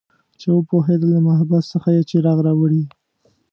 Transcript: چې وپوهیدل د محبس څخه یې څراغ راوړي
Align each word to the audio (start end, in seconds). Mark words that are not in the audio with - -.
چې 0.39 0.47
وپوهیدل 0.55 1.09
د 1.13 1.17
محبس 1.27 1.63
څخه 1.73 1.89
یې 1.95 2.01
څراغ 2.09 2.37
راوړي 2.47 2.83